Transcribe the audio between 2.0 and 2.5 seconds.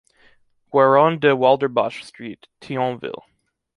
Street,